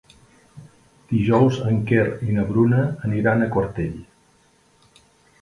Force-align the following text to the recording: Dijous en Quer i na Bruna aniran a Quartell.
Dijous 1.11 1.59
en 1.73 1.77
Quer 1.91 2.07
i 2.29 2.39
na 2.39 2.47
Bruna 2.53 2.81
aniran 3.11 3.45
a 3.45 3.51
Quartell. 3.53 3.95